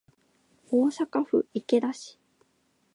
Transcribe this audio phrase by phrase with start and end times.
[0.71, 2.17] 大阪府池田市